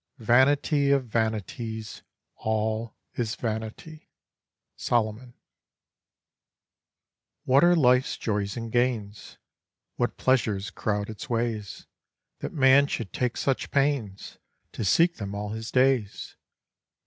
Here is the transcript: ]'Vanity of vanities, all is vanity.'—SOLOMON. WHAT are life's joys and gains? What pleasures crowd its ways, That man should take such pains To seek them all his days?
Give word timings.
]'Vanity 0.17 0.89
of 0.89 1.05
vanities, 1.05 2.01
all 2.37 2.95
is 3.13 3.35
vanity.'—SOLOMON. 3.35 5.35
WHAT 7.43 7.63
are 7.63 7.75
life's 7.75 8.17
joys 8.17 8.57
and 8.57 8.71
gains? 8.71 9.37
What 9.97 10.17
pleasures 10.17 10.71
crowd 10.71 11.07
its 11.11 11.29
ways, 11.29 11.85
That 12.39 12.51
man 12.51 12.87
should 12.87 13.13
take 13.13 13.37
such 13.37 13.69
pains 13.69 14.39
To 14.71 14.83
seek 14.83 15.17
them 15.17 15.35
all 15.35 15.49
his 15.49 15.69
days? 15.69 16.35